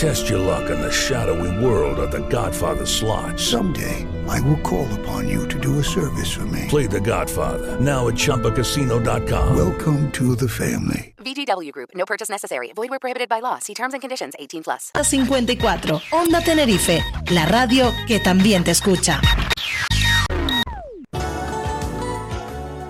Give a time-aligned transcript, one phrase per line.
[0.00, 3.38] Test your luck in the shadowy world of The Godfather slot.
[3.38, 6.64] Someday, I will call upon you to do a service for me.
[6.68, 9.54] Play The Godfather now at ChumbaCasino.com.
[9.54, 11.12] Welcome to the family.
[11.18, 11.90] VGW Group.
[11.94, 12.72] No purchase necessary.
[12.74, 13.58] Void where prohibited by law.
[13.58, 14.32] See terms and conditions.
[14.38, 14.90] 18 plus.
[14.94, 16.00] 54.
[16.12, 17.02] Onda Tenerife.
[17.32, 19.20] La radio que también te escucha.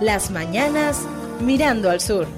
[0.00, 1.08] Las mañanas
[1.40, 2.28] mirando al sur.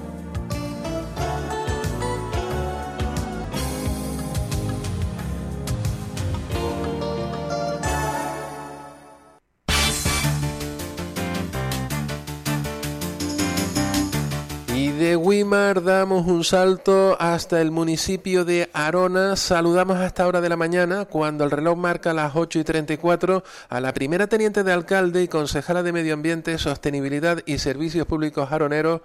[14.83, 19.37] Y de Wimar damos un salto hasta el municipio de Arona.
[19.37, 23.43] Saludamos a esta hora de la mañana, cuando el reloj marca las 8 y 34,
[23.69, 28.51] a la primera teniente de alcalde y concejala de Medio Ambiente, Sostenibilidad y Servicios Públicos
[28.51, 28.99] Aroneros,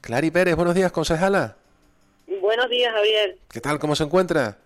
[0.00, 0.56] Clary Pérez.
[0.56, 1.56] Buenos días, concejala.
[2.40, 3.38] Buenos días, Javier.
[3.52, 3.78] ¿Qué tal?
[3.78, 4.58] ¿Cómo se encuentra?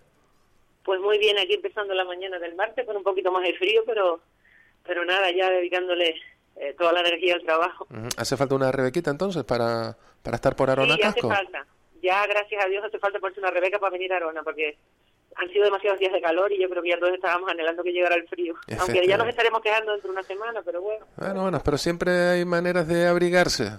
[0.83, 3.83] Pues muy bien, aquí empezando la mañana del martes con un poquito más de frío,
[3.85, 4.19] pero
[4.83, 6.15] pero nada, ya dedicándole
[6.55, 7.85] eh, toda la energía al trabajo.
[8.17, 9.95] ¿Hace falta una rebequita entonces para,
[10.25, 11.29] para estar por Arona sí, hace Casco?
[11.29, 11.65] falta.
[12.01, 14.77] Ya, gracias a Dios, hace falta ponerse una Rebeca para venir a Arona, porque
[15.37, 17.91] han sido demasiados días de calor y yo creo que ya todos estábamos anhelando que
[17.91, 18.55] llegara el frío.
[18.79, 21.05] Aunque ya nos estaremos quedando dentro de una semana, pero bueno.
[21.17, 23.71] Bueno, bueno, pero siempre hay maneras de abrigarse.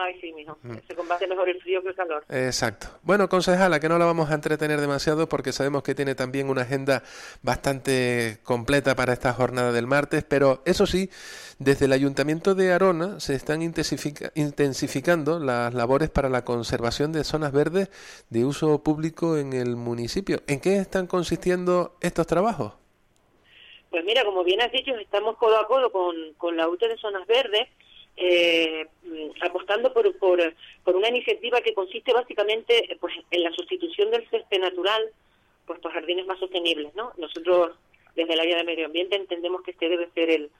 [0.00, 0.56] Ay, sí, mijo.
[0.62, 0.76] Mm.
[0.86, 2.24] Se combate mejor el frío que el calor.
[2.28, 2.86] Exacto.
[3.02, 6.62] Bueno, concejala, que no la vamos a entretener demasiado porque sabemos que tiene también una
[6.62, 7.02] agenda
[7.42, 11.10] bastante completa para esta jornada del martes, pero eso sí,
[11.58, 17.24] desde el Ayuntamiento de Arona se están intensifica- intensificando las labores para la conservación de
[17.24, 17.90] zonas verdes
[18.30, 20.42] de uso público en el municipio.
[20.46, 22.74] ¿En qué están consistiendo estos trabajos?
[23.90, 26.98] Pues mira, como bien has dicho, estamos codo a codo con, con la UTE de
[26.98, 27.66] Zonas Verdes,
[28.20, 33.52] eh, mm, apostando por, por, por una iniciativa que consiste básicamente eh, pues, en la
[33.52, 35.10] sustitución del césped natural
[35.66, 36.94] pues, por jardines más sostenibles.
[36.94, 37.12] ¿no?
[37.16, 37.76] Nosotros,
[38.16, 40.50] desde el área de medio ambiente, entendemos que este debe ser el,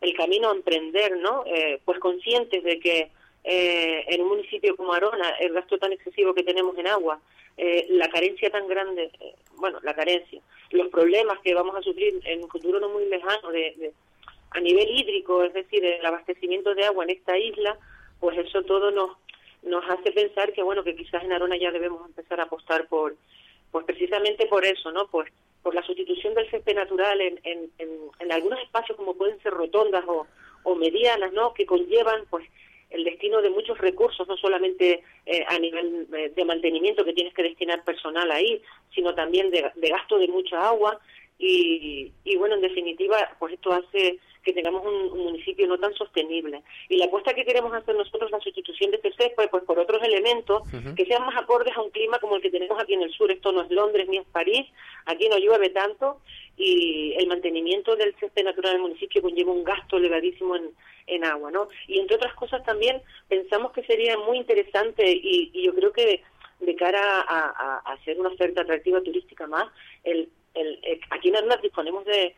[0.00, 1.44] el camino a emprender, ¿no?
[1.46, 3.10] Eh, pues conscientes de que
[3.44, 7.20] eh, en un municipio como Arona, el gasto tan excesivo que tenemos en agua,
[7.56, 12.20] eh, la carencia tan grande, eh, bueno, la carencia, los problemas que vamos a sufrir
[12.24, 13.92] en un futuro no muy lejano de, de-
[14.54, 17.76] a nivel hídrico, es decir, el abastecimiento de agua en esta isla,
[18.20, 19.10] pues eso todo nos
[19.62, 23.16] nos hace pensar que bueno que quizás en Arona ya debemos empezar a apostar por
[23.72, 25.08] pues precisamente por eso, ¿no?
[25.08, 25.32] Pues
[25.62, 27.70] por la sustitución del césped natural en, en,
[28.20, 30.26] en, algunos espacios como pueden ser rotondas o,
[30.62, 31.54] o medianas, ¿no?
[31.54, 32.46] Que conllevan pues
[32.90, 37.34] el destino de muchos recursos, no solamente eh, a nivel eh, de mantenimiento que tienes
[37.34, 38.62] que destinar personal ahí,
[38.94, 41.00] sino también de, de gasto de mucha agua
[41.38, 45.94] y, y bueno, en definitiva, pues esto hace que tengamos un, un municipio no tan
[45.94, 46.62] sostenible.
[46.88, 50.02] Y la apuesta que queremos hacer nosotros, la sustitución de este césped, pues por otros
[50.02, 50.62] elementos
[50.94, 53.30] que sean más acordes a un clima como el que tenemos aquí en el sur.
[53.32, 54.66] Esto no es Londres ni es París,
[55.06, 56.20] aquí no llueve tanto
[56.56, 60.70] y el mantenimiento del césped natural del municipio conlleva un gasto elevadísimo en,
[61.06, 61.68] en agua, ¿no?
[61.88, 66.22] Y entre otras cosas también pensamos que sería muy interesante y, y yo creo que
[66.60, 69.66] de cara a, a- a hacer una oferta atractiva turística más,
[70.04, 72.34] el, el, eh, aquí en Arnas disponemos de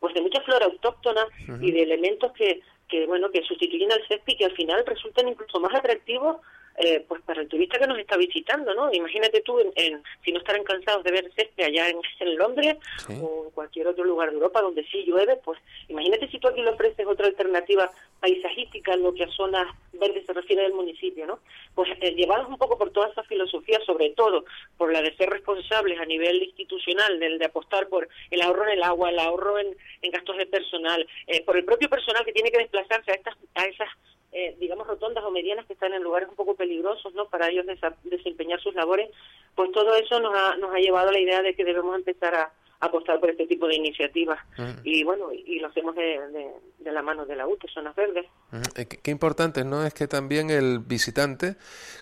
[0.00, 1.26] pues de mucha flora autóctona
[1.60, 5.28] y de elementos que, que bueno que sustituyen al césped y que al final resultan
[5.28, 6.36] incluso más atractivos
[6.78, 8.92] eh, pues para el turista que nos está visitando, ¿no?
[8.92, 12.76] Imagínate tú, en, en- si no estarán cansados de ver césped allá en, en Londres
[13.06, 13.14] Sí.
[13.22, 16.60] o en cualquier otro lugar de Europa donde sí llueve, pues imagínate si tú aquí
[16.62, 21.26] le ofreces otra alternativa paisajística en lo que a zonas verdes se refiere del municipio,
[21.26, 21.38] ¿no?
[21.74, 24.44] Pues eh, llevados un poco por toda esa filosofía, sobre todo
[24.76, 28.70] por la de ser responsables a nivel institucional, del de apostar por el ahorro en
[28.78, 32.32] el agua, el ahorro en, en gastos de personal, eh, por el propio personal que
[32.32, 33.88] tiene que desplazarse a estas a esas
[34.32, 37.26] eh, digamos rotondas o medianas que están en lugares un poco peligrosos, ¿no?
[37.28, 37.66] Para ellos
[38.04, 39.08] desempeñar sus labores,
[39.54, 42.34] pues todo eso nos ha, nos ha llevado a la idea de que debemos empezar
[42.34, 42.44] a,
[42.80, 44.38] a apostar por este tipo de iniciativas.
[44.84, 46.44] Y bueno, y, y lo hacemos de, de,
[46.78, 48.26] de la mano de la UTE, Zonas Verdes.
[48.52, 48.62] Ujú.
[48.76, 49.84] Eh, Qué qué importante, ¿no?
[49.86, 51.56] Es que también el visitante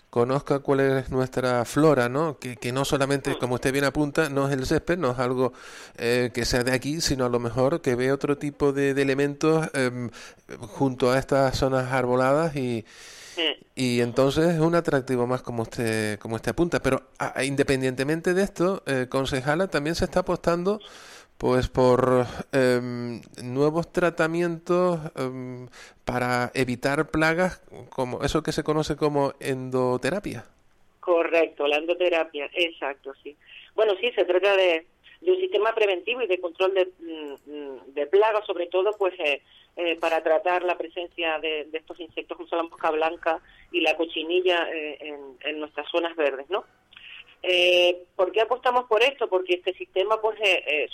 [0.09, 2.37] conozca cuál es nuestra flora, ¿no?
[2.39, 5.51] Que, que no solamente, como usted bien apunta, no es el césped, no es algo
[5.97, 9.01] eh, que sea de aquí, sino a lo mejor que ve otro tipo de, de
[9.01, 10.09] elementos em,
[10.77, 12.85] junto a estas zonas arboladas y,
[13.75, 16.81] y entonces es un atractivo más como usted, como usted apunta.
[16.81, 20.79] Pero a- independientemente de esto, eh, concejala, también se está apostando
[21.37, 25.67] pues por em, nuevos tratamientos em,
[26.05, 30.45] para evitar plagas como eso que se conoce como endoterapia.
[31.01, 33.35] Correcto, la endoterapia, exacto, sí.
[33.75, 34.87] Bueno, sí, se trata de,
[35.21, 39.41] un sistema preventivo y de control de, mm, de plagas, sobre todo, pues eh,
[39.75, 43.41] eh, para tratar la presencia de, estos insectos como la mosca blanca
[43.71, 46.63] y la cochinilla eh, en, nuestras zonas verdes, ¿no?
[48.15, 49.27] ¿Por qué apostamos por esto?
[49.27, 50.39] Porque este sistema, pues,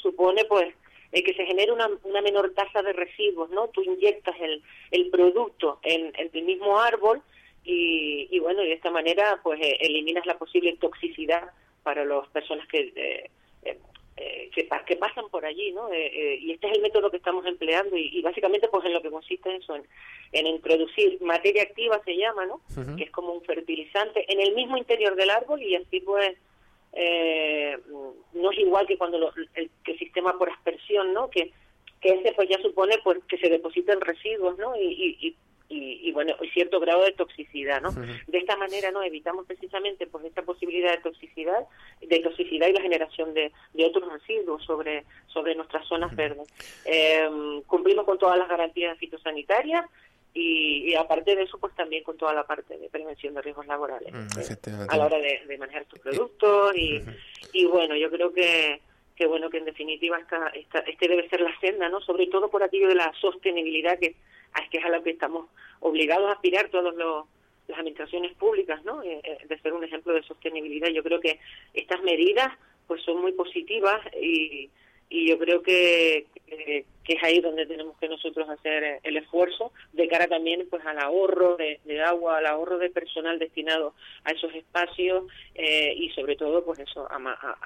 [0.01, 0.73] supone, pues,
[1.11, 3.69] que se genere una, una, menor tasa de residuos, ¿no?
[3.69, 7.21] Tú inyectas el, el producto en, en el mismo árbol
[7.63, 11.51] y, y, bueno, de esta manera pues eh, eliminas la posible toxicidad
[11.83, 13.29] para las personas que, eh,
[13.63, 13.79] eh,
[14.53, 15.93] que, pasan por allí, ¿no?
[15.93, 19.55] y este es el método que estamos empleando y, básicamente pues en lo que consiste
[19.55, 19.75] eso,
[20.31, 22.61] en, introducir materia activa se llama, ¿no?
[22.97, 26.37] Que es como un fertilizante en el mismo interior del árbol y así pues
[28.33, 31.29] no es igual que cuando el, que sistema por aspersión, ¿no?
[31.29, 31.51] Que
[32.01, 34.75] que ese pues ya supone pues que se depositen residuos, ¿no?
[34.75, 35.35] Y, y,
[35.73, 37.91] y, bueno, cierto grado de toxicidad, ¿no?
[37.91, 39.03] De esta manera, ¿no?
[39.03, 41.65] Evitamos precisamente pues esta posibilidad de toxicidad,
[42.01, 46.49] de toxicidad y la generación de, de otros residuos sobre, sobre nuestras zonas verdes.
[46.83, 49.85] Em, cumplimos con todas las garantías fitosanitarias,
[50.33, 54.13] y, aparte de eso, pues también con toda la parte de prevención de riesgos laborales
[54.13, 54.57] eh,
[54.87, 57.01] a la hora de, manejar estos productos y,
[57.51, 58.79] y bueno, yo creo que,
[59.21, 62.01] que bueno que en definitiva esta, esta, este debe ser la senda, ¿no?
[62.01, 64.15] Sobre todo por aquello de la sostenibilidad que
[64.71, 65.47] que es a lo que estamos
[65.79, 67.25] obligados a aspirar todos los
[67.67, 69.03] las administraciones públicas, ¿no?
[69.03, 70.87] Eh, eh, de ser un ejemplo de sostenibilidad.
[70.89, 71.39] Yo creo que
[71.75, 72.47] estas medidas
[72.87, 74.71] pues son muy positivas y,
[75.09, 76.25] y yo creo que,
[77.13, 81.57] es ahí donde tenemos que nosotros hacer el esfuerzo de cara también pues al ahorro
[81.57, 83.93] de, agua, al ahorro de personal destinado
[84.23, 85.25] a esos espacios
[85.55, 87.17] eh, y sobre todo pues eso, a,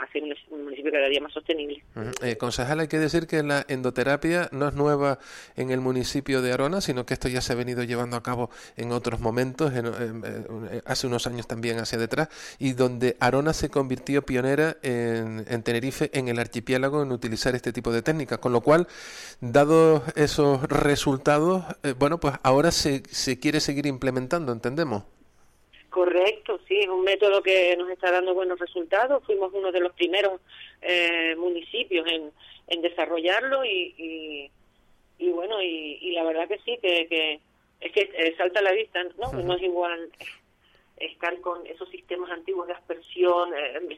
[0.03, 1.83] hacer un, municipio cada día más sostenible.
[2.23, 5.19] Eh, concejal, hay que decir que la endoterapia no es nueva
[5.55, 8.49] en el municipio de Arona, sino que esto ya se ha venido llevando a cabo
[8.77, 9.71] en otros momentos,
[10.85, 12.29] hace unos años también hacia detrás,
[12.59, 17.71] y donde Arona se convirtió pionera en, en Tenerife, en el archipiélago, en utilizar este
[17.71, 18.87] tipo de técnicas, con lo cual
[19.41, 25.03] Dados esos resultados, eh, bueno, pues ahora se, se quiere seguir implementando, ¿entendemos?
[25.89, 29.23] Correcto, sí, es un método que nos está dando buenos resultados.
[29.23, 30.41] Fuimos uno de los primeros
[30.81, 32.31] eh, municipios en,
[32.67, 34.51] en desarrollarlo y,
[35.17, 37.39] y, bueno, y, la verdad que sí, que, que
[37.79, 39.31] es que eh, salta a la vista, ¿no?
[39.31, 40.09] No es igual
[40.97, 43.51] estar con esos sistemas antiguos de aspersión,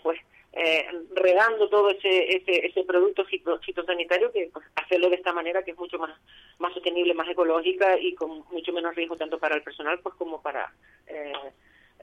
[0.03, 0.19] pues
[0.53, 5.71] eh, regando todo ese, ese, ese producto fitosanitario que pues, hacerlo de esta manera que
[5.71, 6.17] es mucho más
[6.59, 10.41] más sostenible, más ecológica y con mucho menos riesgo tanto para el personal pues como
[10.41, 10.73] para
[11.07, 11.33] eh,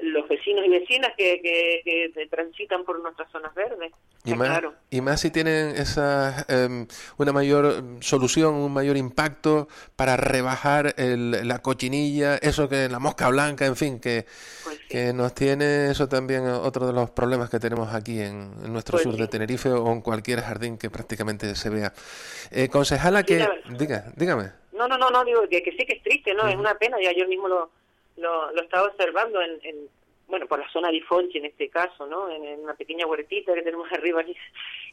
[0.00, 3.92] los vecinos y vecinas que, que, transitan por nuestras zonas verdes.
[4.24, 6.86] Y más, y más si tienen esa em,
[7.18, 13.28] una mayor solución, un mayor impacto para rebajar el, la cochinilla, eso que la mosca
[13.28, 14.24] blanca, en fin, que,
[14.64, 18.96] pues que nos tiene eso también otro de los problemas que tenemos aquí en, nuestro
[18.96, 21.92] pues sur de Tenerife o en cualquier jardín que prácticamente se vea.
[22.50, 23.46] Eh, concejala que...
[23.78, 24.50] Diga, dígame.
[24.72, 26.48] No, no, no, no, digo que, sí que es triste, ¿no?
[26.48, 27.70] Es una pena, ya yo mismo lo
[28.16, 29.88] lo, lo estaba observando en, en,
[30.28, 32.30] bueno, por la zona de Fonchi en este caso, ¿no?
[32.30, 34.36] En, una pequeña huertita que tenemos arriba aquí,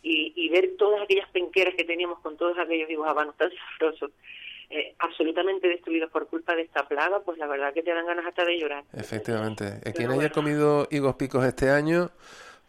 [0.03, 4.12] y, y ver todas aquellas penqueras que teníamos con todos aquellos higos habanos tan sabrosos,
[4.69, 8.25] eh, absolutamente destruidos por culpa de esta plaga, pues la verdad que te dan ganas
[8.25, 8.83] hasta de llorar.
[8.94, 9.81] Efectivamente.
[9.94, 12.09] Quien haya comido higos picos este año,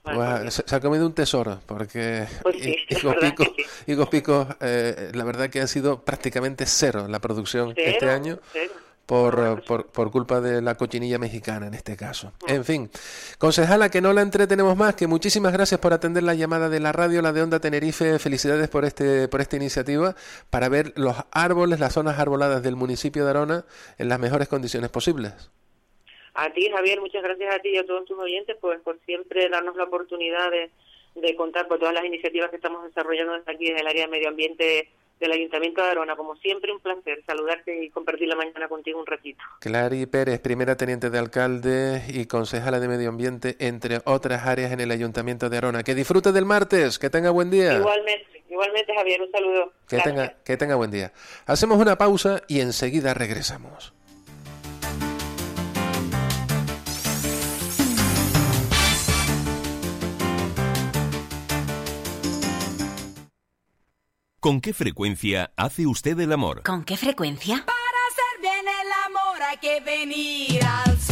[0.02, 2.56] pues, se, ha comido un tesoro, porque pues
[2.90, 3.16] higos,
[3.86, 8.40] picos, picos, eh, la verdad que ha sido prácticamente cero la producción este año.
[8.52, 8.72] Cero
[9.06, 12.32] por, por, por, culpa de la cochinilla mexicana en este caso.
[12.46, 12.90] En fin,
[13.38, 16.92] concejala, que no la entretenemos más, que muchísimas gracias por atender la llamada de la
[16.92, 20.14] radio, la de Onda Tenerife, felicidades por, este, por esta iniciativa,
[20.50, 23.64] para ver los árboles, las zonas arboladas del municipio de Arona
[23.98, 25.50] en las mejores condiciones posibles.
[26.34, 29.48] A ti, Javier, muchas gracias a ti y a todos tus oyentes pues, por siempre
[29.50, 30.70] darnos la oportunidad de,
[31.14, 34.10] de contar con todas las iniciativas que estamos desarrollando desde aquí, desde el área de
[34.10, 34.88] medio ambiente
[35.22, 36.16] del Ayuntamiento de Arona.
[36.16, 39.42] Como siempre, un placer saludarte y compartir la mañana contigo un ratito.
[39.60, 44.80] Clary Pérez, primera teniente de alcalde y concejala de Medio Ambiente, entre otras áreas en
[44.80, 45.82] el Ayuntamiento de Arona.
[45.82, 47.74] Que disfrute del martes, que tenga buen día.
[47.74, 49.72] Igualmente, igualmente Javier, un saludo.
[49.88, 51.12] Que, tenga, que tenga buen día.
[51.46, 53.94] Hacemos una pausa y enseguida regresamos.
[64.42, 66.64] ¿Con qué frecuencia hace usted el amor?
[66.64, 67.64] ¿Con qué frecuencia?
[67.64, 71.11] Para hacer bien el amor hay que venir al sur.